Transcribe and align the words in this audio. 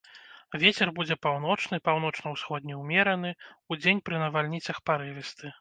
Вецер 0.61 0.91
будзе 0.99 1.17
паўночны, 1.25 1.79
паўночна-ўсходні 1.89 2.79
ўмераны, 2.81 3.31
удзень 3.77 4.03
пры 4.09 4.15
навальніцах 4.27 4.85
парывісты. 4.89 5.45